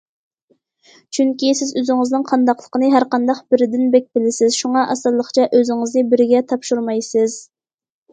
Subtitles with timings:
[1.15, 7.37] چۈنكى سىز ئۆزىڭىزنىڭ قانداقلىقىنى ھەر قانداق بىرىدىن بەك بىلىسىز، شۇڭا ئاسانلىقچە ئۆزىڭىزنى بىرىگە تاپشۇرمايسىز.